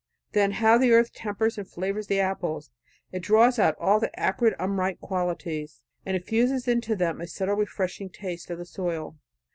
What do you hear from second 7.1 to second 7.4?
a